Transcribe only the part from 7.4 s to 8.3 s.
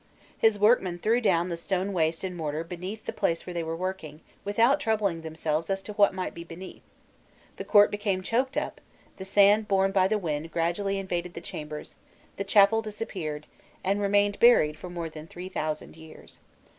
the court became